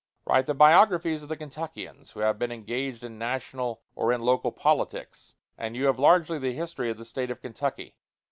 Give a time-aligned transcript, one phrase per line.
[0.25, 4.51] Write the biographies of the Kentuckians who have been engaged in national or in local
[4.51, 7.95] politics, and you have largely the history of the State of Kentucky.